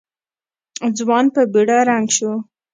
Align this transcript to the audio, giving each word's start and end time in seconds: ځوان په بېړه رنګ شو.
ځوان 0.97 1.25
په 1.35 1.41
بېړه 1.51 1.77
رنګ 1.89 2.07
شو. 2.17 2.31